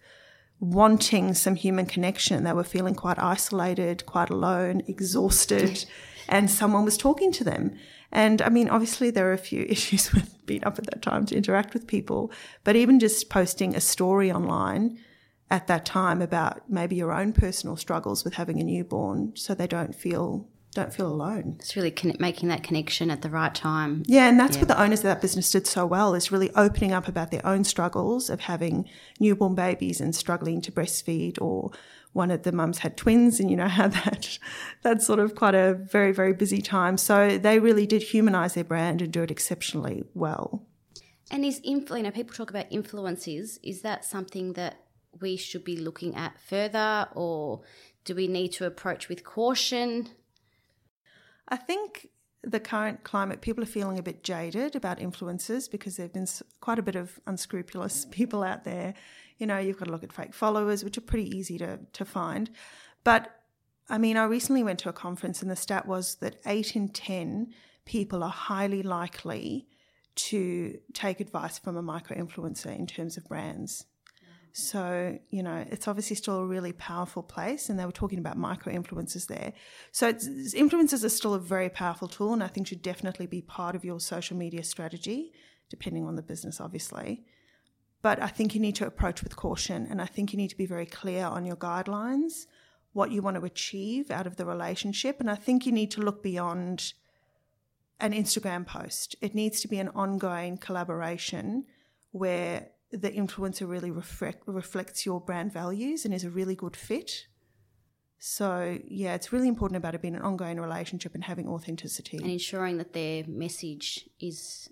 wanting 0.60 1.32
some 1.32 1.54
human 1.54 1.86
connection. 1.86 2.44
They 2.44 2.52
were 2.52 2.64
feeling 2.64 2.94
quite 2.94 3.18
isolated, 3.18 4.04
quite 4.04 4.28
alone, 4.28 4.82
exhausted, 4.86 5.86
and 6.28 6.50
someone 6.50 6.84
was 6.84 6.98
talking 6.98 7.32
to 7.32 7.44
them. 7.44 7.76
And 8.12 8.42
I 8.42 8.50
mean, 8.50 8.68
obviously, 8.68 9.10
there 9.10 9.28
are 9.28 9.32
a 9.32 9.38
few 9.38 9.62
issues 9.68 10.12
with 10.12 10.46
being 10.46 10.64
up 10.64 10.78
at 10.78 10.86
that 10.86 11.02
time 11.02 11.26
to 11.26 11.36
interact 11.36 11.74
with 11.74 11.86
people, 11.86 12.30
but 12.64 12.76
even 12.76 13.00
just 13.00 13.30
posting 13.30 13.74
a 13.74 13.80
story 13.80 14.30
online 14.30 14.98
at 15.50 15.66
that 15.66 15.84
time 15.84 16.22
about 16.22 16.62
maybe 16.68 16.96
your 16.96 17.12
own 17.12 17.32
personal 17.32 17.76
struggles 17.76 18.24
with 18.24 18.34
having 18.34 18.58
a 18.58 18.64
newborn 18.64 19.32
so 19.36 19.54
they 19.54 19.66
don't 19.66 19.94
feel 19.94 20.48
don't 20.74 20.94
feel 20.94 21.06
alone. 21.06 21.56
It's 21.58 21.76
really 21.76 21.90
con- 21.90 22.16
making 22.18 22.48
that 22.48 22.62
connection 22.62 23.10
at 23.10 23.20
the 23.20 23.28
right 23.28 23.54
time. 23.54 24.04
Yeah, 24.06 24.28
and 24.28 24.40
that's 24.40 24.56
yeah. 24.56 24.62
what 24.62 24.68
the 24.68 24.80
owners 24.80 25.00
of 25.00 25.04
that 25.04 25.20
business 25.20 25.50
did 25.50 25.66
so 25.66 25.84
well 25.84 26.14
is 26.14 26.32
really 26.32 26.50
opening 26.56 26.92
up 26.92 27.08
about 27.08 27.30
their 27.30 27.44
own 27.46 27.64
struggles 27.64 28.30
of 28.30 28.40
having 28.40 28.88
newborn 29.20 29.54
babies 29.54 30.00
and 30.00 30.16
struggling 30.16 30.62
to 30.62 30.72
breastfeed 30.72 31.38
or 31.42 31.72
one 32.12 32.30
of 32.30 32.42
the 32.42 32.52
mums 32.52 32.78
had 32.78 32.96
twins 32.96 33.40
and 33.40 33.50
you 33.50 33.56
know 33.56 33.68
how 33.68 33.88
that 34.04 34.38
that's 34.82 35.06
sort 35.06 35.18
of 35.18 35.34
quite 35.34 35.54
a 35.54 35.74
very 35.74 36.12
very 36.12 36.32
busy 36.32 36.60
time. 36.62 36.96
So 36.96 37.38
they 37.38 37.58
really 37.58 37.86
did 37.86 38.02
humanize 38.02 38.54
their 38.54 38.64
brand 38.64 39.02
and 39.02 39.12
do 39.12 39.22
it 39.22 39.30
exceptionally 39.30 40.04
well. 40.14 40.66
And 41.30 41.44
is 41.44 41.60
influ- 41.60 41.96
you 41.96 42.02
know 42.02 42.10
people 42.10 42.34
talk 42.34 42.50
about 42.50 42.66
influences. 42.70 43.58
Is 43.62 43.82
that 43.82 44.04
something 44.04 44.52
that 44.54 44.76
we 45.20 45.36
should 45.36 45.64
be 45.64 45.76
looking 45.76 46.14
at 46.14 46.40
further 46.40 47.08
or 47.14 47.62
do 48.04 48.14
we 48.14 48.26
need 48.26 48.52
to 48.52 48.66
approach 48.66 49.08
with 49.08 49.24
caution? 49.24 50.08
I 51.48 51.56
think 51.56 52.08
the 52.42 52.60
current 52.60 53.04
climate, 53.04 53.40
people 53.40 53.62
are 53.62 53.66
feeling 53.66 53.98
a 53.98 54.02
bit 54.02 54.24
jaded 54.24 54.74
about 54.74 54.98
influencers 54.98 55.70
because 55.70 55.96
there 55.96 56.04
have 56.04 56.12
been 56.12 56.26
quite 56.60 56.78
a 56.78 56.82
bit 56.82 56.96
of 56.96 57.20
unscrupulous 57.26 58.04
people 58.10 58.42
out 58.42 58.64
there. 58.64 58.94
You 59.42 59.48
know, 59.48 59.58
you've 59.58 59.76
got 59.76 59.86
to 59.86 59.90
look 59.90 60.04
at 60.04 60.12
fake 60.12 60.34
followers, 60.34 60.84
which 60.84 60.96
are 60.96 61.00
pretty 61.00 61.28
easy 61.36 61.58
to, 61.58 61.80
to 61.94 62.04
find. 62.04 62.48
But 63.02 63.28
I 63.88 63.98
mean, 63.98 64.16
I 64.16 64.22
recently 64.22 64.62
went 64.62 64.78
to 64.78 64.88
a 64.88 64.92
conference 64.92 65.42
and 65.42 65.50
the 65.50 65.56
stat 65.56 65.84
was 65.84 66.14
that 66.20 66.36
eight 66.46 66.76
in 66.76 66.90
10 66.90 67.52
people 67.84 68.22
are 68.22 68.30
highly 68.30 68.84
likely 68.84 69.66
to 70.14 70.78
take 70.94 71.18
advice 71.18 71.58
from 71.58 71.76
a 71.76 71.82
micro 71.82 72.16
influencer 72.16 72.72
in 72.78 72.86
terms 72.86 73.16
of 73.16 73.24
brands. 73.24 73.84
So, 74.52 75.18
you 75.30 75.42
know, 75.42 75.64
it's 75.70 75.88
obviously 75.88 76.14
still 76.14 76.36
a 76.36 76.46
really 76.46 76.72
powerful 76.74 77.24
place, 77.24 77.68
and 77.68 77.80
they 77.80 77.86
were 77.86 77.90
talking 77.90 78.20
about 78.20 78.36
micro 78.36 78.72
influencers 78.72 79.26
there. 79.26 79.54
So, 79.90 80.12
influencers 80.12 81.02
are 81.04 81.08
still 81.08 81.34
a 81.34 81.40
very 81.40 81.70
powerful 81.70 82.06
tool, 82.06 82.34
and 82.34 82.44
I 82.44 82.48
think 82.48 82.68
should 82.68 82.82
definitely 82.82 83.26
be 83.26 83.40
part 83.40 83.74
of 83.74 83.82
your 83.82 83.98
social 83.98 84.36
media 84.36 84.62
strategy, 84.62 85.32
depending 85.70 86.06
on 86.06 86.16
the 86.16 86.22
business, 86.22 86.60
obviously. 86.60 87.24
But 88.02 88.20
I 88.20 88.26
think 88.26 88.54
you 88.54 88.60
need 88.60 88.74
to 88.76 88.86
approach 88.86 89.22
with 89.22 89.36
caution, 89.36 89.86
and 89.88 90.02
I 90.02 90.06
think 90.06 90.32
you 90.32 90.36
need 90.36 90.50
to 90.50 90.56
be 90.56 90.66
very 90.66 90.86
clear 90.86 91.24
on 91.24 91.44
your 91.44 91.56
guidelines, 91.56 92.46
what 92.92 93.12
you 93.12 93.22
want 93.22 93.36
to 93.36 93.44
achieve 93.44 94.10
out 94.10 94.26
of 94.26 94.36
the 94.36 94.44
relationship, 94.44 95.20
and 95.20 95.30
I 95.30 95.36
think 95.36 95.64
you 95.64 95.72
need 95.72 95.92
to 95.92 96.02
look 96.02 96.22
beyond 96.22 96.92
an 98.00 98.12
Instagram 98.12 98.66
post. 98.66 99.14
It 99.20 99.34
needs 99.34 99.60
to 99.60 99.68
be 99.68 99.78
an 99.78 99.88
ongoing 99.88 100.58
collaboration 100.58 101.64
where 102.10 102.68
the 102.90 103.10
influencer 103.10 103.68
really 103.68 103.90
reflect, 103.90 104.42
reflects 104.46 105.06
your 105.06 105.20
brand 105.20 105.52
values 105.52 106.04
and 106.04 106.12
is 106.12 106.24
a 106.24 106.30
really 106.30 106.56
good 106.56 106.76
fit. 106.76 107.26
So, 108.18 108.78
yeah, 108.86 109.14
it's 109.14 109.32
really 109.32 109.48
important 109.48 109.76
about 109.76 109.94
it 109.94 110.02
being 110.02 110.14
an 110.14 110.22
ongoing 110.22 110.60
relationship 110.60 111.14
and 111.14 111.24
having 111.24 111.48
authenticity. 111.48 112.18
And 112.18 112.30
ensuring 112.30 112.78
that 112.78 112.92
their 112.92 113.24
message 113.26 114.08
is 114.20 114.68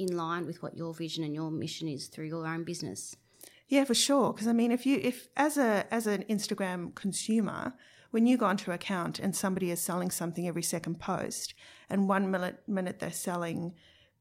in 0.00 0.16
line 0.16 0.46
with 0.46 0.62
what 0.62 0.76
your 0.76 0.94
vision 0.94 1.22
and 1.22 1.34
your 1.34 1.50
mission 1.50 1.88
is 1.88 2.08
through 2.08 2.26
your 2.26 2.46
own 2.46 2.64
business. 2.64 3.16
Yeah, 3.68 3.84
for 3.84 3.94
sure. 3.94 4.32
Because 4.32 4.48
I 4.48 4.52
mean, 4.52 4.72
if 4.72 4.84
you, 4.86 4.98
if 5.02 5.28
as 5.36 5.56
a 5.56 5.86
as 5.92 6.06
an 6.06 6.24
Instagram 6.28 6.94
consumer, 6.94 7.74
when 8.10 8.26
you 8.26 8.36
go 8.36 8.46
onto 8.46 8.70
an 8.70 8.74
account 8.74 9.18
and 9.18 9.34
somebody 9.36 9.70
is 9.70 9.80
selling 9.80 10.10
something 10.10 10.48
every 10.48 10.62
second 10.62 10.98
post, 10.98 11.54
and 11.88 12.08
one 12.08 12.30
minute 12.30 12.62
minute 12.66 12.98
they're 12.98 13.12
selling 13.12 13.74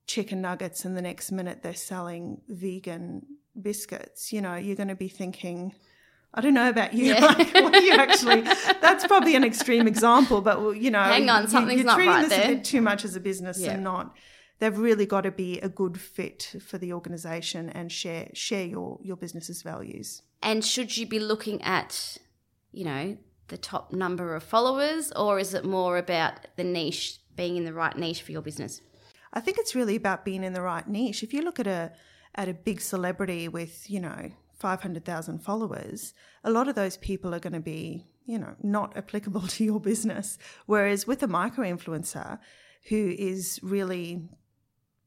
chicken 0.05 0.41
nuggets 0.41 0.85
and 0.85 0.97
the 0.97 1.01
next 1.01 1.31
minute 1.31 1.61
they're 1.63 1.73
selling 1.73 2.41
vegan 2.47 3.25
biscuits, 3.59 4.31
you 4.33 4.41
know, 4.41 4.55
you're 4.55 4.75
going 4.75 4.89
to 4.89 4.95
be 4.95 5.07
thinking, 5.07 5.73
I 6.33 6.41
don't 6.41 6.53
know 6.53 6.69
about 6.69 6.93
you. 6.93 7.13
Yeah. 7.13 7.19
Like, 7.39 7.53
what 7.53 7.83
you 7.83 7.93
actually? 7.93 8.41
That's 8.81 9.05
probably 9.07 9.35
an 9.35 9.43
extreme 9.43 9.87
example, 9.87 10.41
but 10.41 10.73
you 10.73 10.91
know, 10.91 11.01
hang 11.01 11.29
on, 11.29 11.47
something's 11.47 11.81
you, 11.81 11.89
are 11.89 11.95
treating 11.95 12.13
right 12.13 12.29
this 12.29 12.37
there. 12.37 12.51
a 12.51 12.55
bit 12.55 12.63
too 12.63 12.81
much 12.81 13.03
as 13.03 13.15
a 13.15 13.19
business 13.19 13.59
yeah. 13.59 13.71
and 13.71 13.83
not. 13.83 14.15
They've 14.59 14.77
really 14.77 15.05
got 15.05 15.21
to 15.21 15.31
be 15.31 15.59
a 15.59 15.69
good 15.69 15.99
fit 15.99 16.55
for 16.61 16.77
the 16.77 16.93
organisation 16.93 17.69
and 17.69 17.91
share 17.91 18.29
share 18.33 18.65
your 18.65 18.99
your 19.01 19.15
business's 19.15 19.61
values. 19.61 20.21
And 20.41 20.63
should 20.63 20.95
you 20.97 21.05
be 21.05 21.19
looking 21.19 21.61
at, 21.61 22.17
you 22.71 22.85
know, 22.85 23.17
the 23.47 23.57
top 23.57 23.91
number 23.91 24.35
of 24.35 24.43
followers, 24.43 25.11
or 25.13 25.39
is 25.39 25.53
it 25.53 25.65
more 25.65 25.97
about 25.97 26.47
the 26.55 26.63
niche 26.63 27.19
being 27.35 27.57
in 27.57 27.65
the 27.65 27.73
right 27.73 27.97
niche 27.97 28.21
for 28.21 28.31
your 28.31 28.41
business? 28.41 28.81
I 29.33 29.39
think 29.39 29.57
it's 29.57 29.75
really 29.75 29.95
about 29.95 30.25
being 30.25 30.43
in 30.43 30.53
the 30.53 30.61
right 30.61 30.87
niche. 30.87 31.23
If 31.23 31.33
you 31.33 31.41
look 31.41 31.59
at 31.59 31.67
a 31.67 31.91
at 32.35 32.47
a 32.47 32.53
big 32.53 32.81
celebrity 32.81 33.47
with 33.47 33.89
you 33.89 33.99
know 33.99 34.31
five 34.57 34.81
hundred 34.81 35.05
thousand 35.05 35.39
followers, 35.39 36.13
a 36.43 36.51
lot 36.51 36.67
of 36.67 36.75
those 36.75 36.97
people 36.97 37.33
are 37.33 37.39
going 37.39 37.53
to 37.53 37.59
be 37.59 38.05
you 38.25 38.39
know 38.39 38.55
not 38.61 38.95
applicable 39.01 39.47
to 39.47 39.63
your 39.63 39.79
business. 39.79 40.37
Whereas 40.65 41.07
with 41.07 41.23
a 41.23 41.27
micro 41.27 41.65
influencer 41.65 42.39
who 42.87 43.13
is 43.17 43.59
really 43.61 44.29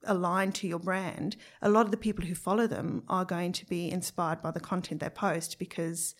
aligned 0.04 0.54
to 0.56 0.66
your 0.66 0.78
brand, 0.78 1.36
a 1.60 1.68
lot 1.68 1.84
of 1.84 1.90
the 1.90 1.96
people 1.96 2.24
who 2.24 2.34
follow 2.34 2.66
them 2.66 3.02
are 3.08 3.24
going 3.24 3.52
to 3.52 3.66
be 3.66 3.90
inspired 3.90 4.42
by 4.42 4.50
the 4.50 4.60
content 4.60 5.00
they 5.00 5.08
post 5.08 5.58
because 5.58 6.14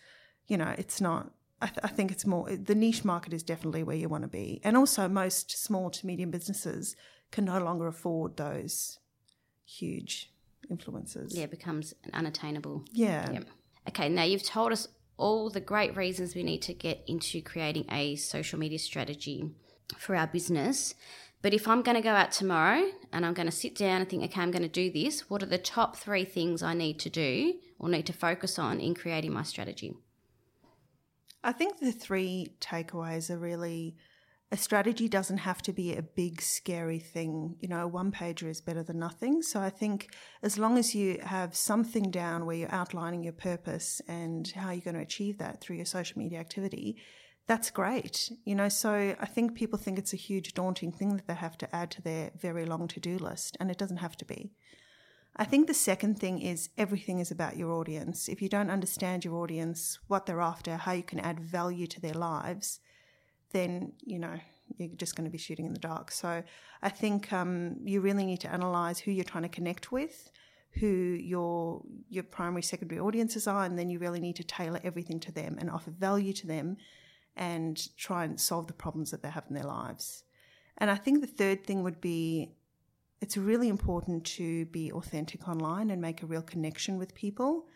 you 0.47 0.57
know 0.57 0.73
it's 0.77 0.99
not 0.99 1.31
I, 1.61 1.67
th- 1.67 1.79
I, 1.83 1.87
think 1.87 2.11
it's 2.11 2.25
more 2.25 2.49
the 2.49 2.75
niche 2.75 3.05
market 3.05 3.31
is 3.31 3.41
definitely 3.41 3.83
where 3.83 3.95
you 3.95 4.09
want 4.09 4.23
to 4.23 4.29
be, 4.29 4.59
and 4.63 4.75
also 4.75 5.07
most 5.07 5.51
small 5.63 5.89
to 5.91 6.05
medium 6.05 6.29
businesses 6.29 6.97
can 7.31 7.45
no 7.45 7.59
longer 7.59 7.87
afford 7.87 8.35
those 8.35 8.99
huge 9.65 10.31
influences. 10.69 11.33
Yeah, 11.33 11.45
it 11.45 11.51
becomes 11.51 11.93
unattainable. 12.13 12.83
Yeah. 12.91 13.31
yeah. 13.31 13.39
Okay, 13.87 14.09
now 14.09 14.23
you've 14.23 14.43
told 14.43 14.73
us 14.73 14.89
all 15.17 15.49
the 15.49 15.61
great 15.61 15.95
reasons 15.95 16.35
we 16.35 16.43
need 16.43 16.61
to 16.63 16.73
get 16.73 17.01
into 17.07 17.41
creating 17.41 17.85
a 17.89 18.15
social 18.17 18.59
media 18.59 18.79
strategy 18.79 19.49
for 19.97 20.15
our 20.15 20.27
business. 20.27 20.95
But 21.43 21.53
if 21.53 21.67
I'm 21.67 21.81
going 21.81 21.97
to 21.97 22.01
go 22.01 22.13
out 22.13 22.31
tomorrow 22.31 22.89
and 23.11 23.25
I'm 23.25 23.33
going 23.33 23.49
to 23.49 23.51
sit 23.51 23.75
down 23.75 23.99
and 23.99 24.09
think, 24.09 24.23
okay, 24.23 24.41
I'm 24.41 24.49
going 24.49 24.63
to 24.63 24.69
do 24.69 24.89
this, 24.89 25.29
what 25.29 25.43
are 25.43 25.47
the 25.47 25.57
top 25.57 25.97
three 25.97 26.23
things 26.23 26.63
I 26.63 26.73
need 26.73 26.99
to 26.99 27.09
do 27.09 27.55
or 27.77 27.89
need 27.89 28.05
to 28.07 28.13
focus 28.13 28.57
on 28.57 28.79
in 28.79 28.95
creating 28.95 29.33
my 29.33 29.43
strategy? 29.43 29.93
I 31.43 31.51
think 31.51 31.79
the 31.79 31.91
three 31.91 32.55
takeaways 32.61 33.29
are 33.29 33.37
really 33.37 33.97
a 34.53 34.57
strategy 34.57 35.09
doesn't 35.09 35.39
have 35.39 35.61
to 35.63 35.73
be 35.73 35.95
a 35.95 36.01
big, 36.01 36.41
scary 36.41 36.99
thing. 36.99 37.57
You 37.59 37.67
know, 37.67 37.81
a 37.81 37.87
one 37.87 38.11
pager 38.11 38.47
is 38.47 38.61
better 38.61 38.83
than 38.83 38.99
nothing. 38.99 39.41
So 39.41 39.59
I 39.59 39.69
think 39.69 40.15
as 40.43 40.57
long 40.57 40.77
as 40.77 40.95
you 40.95 41.19
have 41.23 41.55
something 41.55 42.09
down 42.09 42.45
where 42.45 42.55
you're 42.55 42.73
outlining 42.73 43.23
your 43.23 43.33
purpose 43.33 43.99
and 44.07 44.47
how 44.55 44.69
you're 44.71 44.81
going 44.81 44.95
to 44.95 45.01
achieve 45.01 45.39
that 45.39 45.59
through 45.59 45.77
your 45.77 45.85
social 45.85 46.19
media 46.19 46.39
activity, 46.39 46.97
that's 47.47 47.69
great. 47.71 48.31
You 48.45 48.55
know, 48.55 48.69
so 48.69 49.15
I 49.19 49.25
think 49.25 49.55
people 49.55 49.77
think 49.77 49.99
it's 49.99 50.13
a 50.13 50.17
huge, 50.17 50.53
daunting 50.53 50.91
thing 50.91 51.15
that 51.17 51.27
they 51.27 51.33
have 51.33 51.57
to 51.59 51.75
add 51.75 51.91
to 51.91 52.01
their 52.01 52.31
very 52.37 52.65
long 52.65 52.87
to 52.89 52.99
do 52.99 53.17
list, 53.17 53.57
and 53.59 53.69
it 53.69 53.77
doesn't 53.77 53.97
have 53.97 54.15
to 54.17 54.25
be. 54.25 54.51
I 55.35 55.45
think 55.45 55.67
the 55.67 55.73
second 55.73 56.19
thing 56.19 56.41
is 56.41 56.69
everything 56.77 57.19
is 57.19 57.31
about 57.31 57.57
your 57.57 57.71
audience. 57.71 58.29
If 58.29 58.41
you 58.41 58.49
don't 58.49 58.69
understand 58.69 59.25
your 59.25 59.35
audience, 59.35 59.99
what 60.07 60.25
they're 60.25 60.41
after, 60.41 60.77
how 60.77 60.91
you 60.91 61.03
can 61.03 61.19
add 61.19 61.39
value 61.39 61.87
to 61.87 61.99
their 61.99 62.13
lives, 62.13 62.79
then 63.51 63.93
you 64.03 64.19
know 64.19 64.39
you're 64.77 64.95
just 64.95 65.15
going 65.15 65.25
to 65.25 65.31
be 65.31 65.37
shooting 65.37 65.65
in 65.65 65.73
the 65.73 65.79
dark. 65.79 66.11
So 66.11 66.43
I 66.81 66.89
think 66.89 67.33
um, 67.33 67.77
you 67.83 68.01
really 68.01 68.25
need 68.25 68.41
to 68.41 68.51
analyze 68.51 68.99
who 68.99 69.11
you're 69.11 69.23
trying 69.23 69.43
to 69.43 69.49
connect 69.49 69.91
with, 69.91 70.31
who 70.79 70.87
your 70.87 71.81
your 72.09 72.23
primary, 72.23 72.63
secondary 72.63 72.99
audiences 72.99 73.47
are, 73.47 73.65
and 73.65 73.77
then 73.77 73.89
you 73.89 73.99
really 73.99 74.19
need 74.19 74.35
to 74.37 74.43
tailor 74.43 74.79
everything 74.83 75.19
to 75.21 75.31
them 75.31 75.57
and 75.59 75.69
offer 75.69 75.91
value 75.91 76.33
to 76.33 76.47
them, 76.47 76.77
and 77.35 77.95
try 77.97 78.23
and 78.23 78.39
solve 78.39 78.67
the 78.67 78.73
problems 78.73 79.11
that 79.11 79.23
they 79.23 79.29
have 79.29 79.45
in 79.49 79.55
their 79.55 79.63
lives. 79.63 80.23
And 80.77 80.89
I 80.89 80.95
think 80.95 81.21
the 81.21 81.27
third 81.27 81.65
thing 81.65 81.83
would 81.83 82.01
be 82.01 82.55
it's 83.21 83.37
really 83.37 83.69
important 83.69 84.25
to 84.25 84.65
be 84.65 84.91
authentic 84.91 85.47
online 85.47 85.89
and 85.89 86.01
make 86.01 86.21
a 86.21 86.25
real 86.25 86.41
connection 86.41 86.97
with 86.97 87.15
people. 87.15 87.67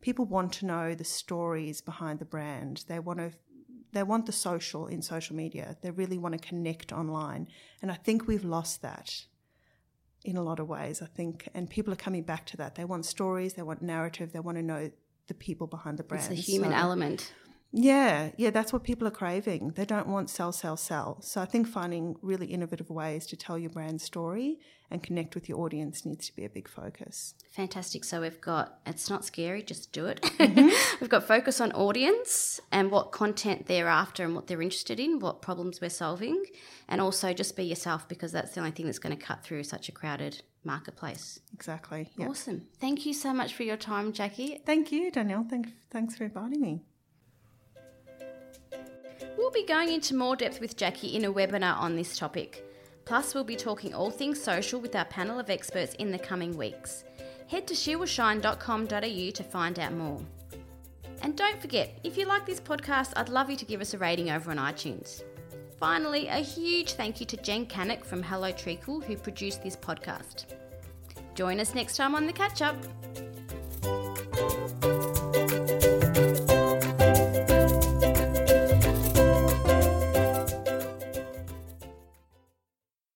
People 0.00 0.26
want 0.26 0.52
to 0.54 0.66
know 0.66 0.94
the 0.94 1.04
stories 1.04 1.80
behind 1.80 2.20
the 2.20 2.24
brand. 2.24 2.84
They 2.86 3.00
want 3.00 3.18
to 3.18 3.32
they 3.92 4.02
want 4.02 4.26
the 4.26 4.32
social 4.32 4.86
in 4.86 5.02
social 5.02 5.36
media. 5.36 5.76
They 5.82 5.90
really 5.90 6.18
want 6.18 6.40
to 6.40 6.48
connect 6.48 6.92
online. 6.92 7.48
And 7.82 7.90
I 7.90 7.94
think 7.94 8.26
we've 8.26 8.44
lost 8.44 8.80
that 8.82 9.26
in 10.24 10.36
a 10.36 10.42
lot 10.42 10.60
of 10.60 10.68
ways. 10.68 11.02
I 11.02 11.06
think, 11.06 11.48
and 11.52 11.68
people 11.68 11.92
are 11.92 11.96
coming 11.96 12.22
back 12.22 12.46
to 12.46 12.56
that. 12.58 12.74
They 12.74 12.84
want 12.84 13.04
stories, 13.04 13.54
they 13.54 13.62
want 13.62 13.82
narrative, 13.82 14.32
they 14.32 14.40
want 14.40 14.56
to 14.56 14.62
know 14.62 14.90
the 15.26 15.34
people 15.34 15.66
behind 15.66 15.98
the 15.98 16.04
brand. 16.04 16.24
It's 16.24 16.28
the 16.28 16.52
human 16.52 16.70
so, 16.70 16.76
element. 16.76 17.32
Yeah, 17.72 18.30
yeah, 18.36 18.50
that's 18.50 18.72
what 18.72 18.84
people 18.84 19.08
are 19.08 19.12
craving. 19.12 19.72
They 19.76 19.86
don't 19.86 20.06
want 20.06 20.28
sell, 20.28 20.52
sell, 20.52 20.76
sell. 20.76 21.18
So 21.22 21.40
I 21.40 21.46
think 21.46 21.66
finding 21.66 22.16
really 22.20 22.46
innovative 22.46 22.90
ways 22.90 23.26
to 23.28 23.36
tell 23.36 23.58
your 23.58 23.70
brand 23.70 24.02
story 24.02 24.58
and 24.90 25.02
connect 25.02 25.34
with 25.34 25.48
your 25.48 25.58
audience 25.60 26.04
needs 26.04 26.26
to 26.26 26.36
be 26.36 26.44
a 26.44 26.50
big 26.50 26.68
focus. 26.68 27.34
Fantastic. 27.50 28.04
So 28.04 28.20
we've 28.20 28.40
got 28.42 28.78
it's 28.84 29.08
not 29.08 29.24
scary, 29.24 29.62
just 29.62 29.90
do 29.90 30.04
it. 30.06 30.20
Mm-hmm. 30.20 30.68
we've 31.00 31.08
got 31.08 31.26
focus 31.26 31.62
on 31.62 31.72
audience 31.72 32.60
and 32.70 32.90
what 32.90 33.10
content 33.10 33.66
they're 33.66 33.88
after 33.88 34.22
and 34.22 34.34
what 34.34 34.48
they're 34.48 34.60
interested 34.60 35.00
in, 35.00 35.18
what 35.18 35.40
problems 35.40 35.80
we're 35.80 35.88
solving, 35.88 36.44
and 36.88 37.00
also 37.00 37.32
just 37.32 37.56
be 37.56 37.64
yourself 37.64 38.06
because 38.06 38.32
that's 38.32 38.52
the 38.52 38.60
only 38.60 38.72
thing 38.72 38.84
that's 38.84 38.98
going 38.98 39.16
to 39.16 39.24
cut 39.24 39.42
through 39.42 39.64
such 39.64 39.88
a 39.88 39.92
crowded 39.92 40.42
marketplace. 40.62 41.40
Exactly. 41.54 42.10
Yep. 42.18 42.28
Awesome. 42.28 42.66
Thank 42.78 43.06
you 43.06 43.14
so 43.14 43.32
much 43.32 43.54
for 43.54 43.62
your 43.62 43.78
time, 43.78 44.12
Jackie. 44.12 44.60
Thank 44.66 44.92
you, 44.92 45.10
Danielle. 45.10 45.46
Thank, 45.48 45.68
thanks 45.90 46.16
for 46.16 46.24
inviting 46.24 46.60
me. 46.60 46.82
We'll 49.52 49.66
be 49.66 49.68
going 49.68 49.92
into 49.92 50.16
more 50.16 50.34
depth 50.34 50.60
with 50.60 50.78
Jackie 50.78 51.14
in 51.14 51.26
a 51.26 51.32
webinar 51.32 51.76
on 51.76 51.94
this 51.94 52.16
topic. 52.16 52.64
Plus, 53.04 53.34
we'll 53.34 53.44
be 53.44 53.54
talking 53.54 53.92
all 53.92 54.10
things 54.10 54.42
social 54.42 54.80
with 54.80 54.96
our 54.96 55.04
panel 55.04 55.38
of 55.38 55.50
experts 55.50 55.92
in 55.96 56.10
the 56.10 56.18
coming 56.18 56.56
weeks. 56.56 57.04
Head 57.48 57.66
to 57.66 57.74
shewillshine.com.au 57.74 59.30
to 59.30 59.42
find 59.42 59.78
out 59.78 59.92
more. 59.92 60.22
And 61.20 61.36
don't 61.36 61.60
forget, 61.60 61.98
if 62.02 62.16
you 62.16 62.24
like 62.24 62.46
this 62.46 62.60
podcast, 62.60 63.12
I'd 63.14 63.28
love 63.28 63.50
you 63.50 63.56
to 63.56 63.66
give 63.66 63.82
us 63.82 63.92
a 63.92 63.98
rating 63.98 64.30
over 64.30 64.50
on 64.50 64.56
iTunes. 64.56 65.22
Finally, 65.78 66.28
a 66.28 66.36
huge 66.36 66.94
thank 66.94 67.20
you 67.20 67.26
to 67.26 67.36
Jen 67.36 67.66
Cannock 67.66 68.06
from 68.06 68.22
Hello 68.22 68.52
Treacle 68.52 69.02
who 69.02 69.18
produced 69.18 69.62
this 69.62 69.76
podcast. 69.76 70.46
Join 71.34 71.60
us 71.60 71.74
next 71.74 71.98
time 71.98 72.14
on 72.14 72.26
The 72.26 72.32
Catch 72.32 72.62
Up. 72.62 72.76